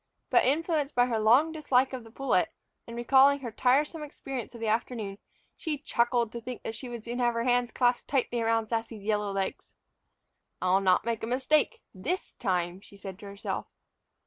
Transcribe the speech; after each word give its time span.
But, 0.31 0.45
influenced 0.45 0.95
by 0.95 1.05
her 1.05 1.19
long 1.19 1.51
dislike 1.51 1.93
of 1.93 2.03
the 2.03 2.09
pullet, 2.09 2.49
and 2.87 2.95
recalling 2.97 3.41
her 3.41 3.51
tiresome 3.51 4.01
experience 4.01 4.55
of 4.55 4.59
the 4.59 4.65
afternoon, 4.67 5.19
she 5.55 5.77
chuckled 5.77 6.31
to 6.31 6.41
think 6.41 6.63
that 6.63 6.73
she 6.73 6.89
would 6.89 7.03
soon 7.03 7.19
have 7.19 7.35
her 7.35 7.43
hands 7.43 7.71
clasped 7.71 8.09
tightly 8.09 8.41
about 8.41 8.69
Sassy's 8.69 9.03
yellow 9.05 9.31
legs. 9.31 9.75
"I'll 10.59 10.81
not 10.81 11.05
make 11.05 11.21
a 11.21 11.27
mistake 11.27 11.83
this 11.93 12.31
time," 12.39 12.81
she 12.81 12.97
said 12.97 13.19
to 13.19 13.27
herself. 13.27 13.67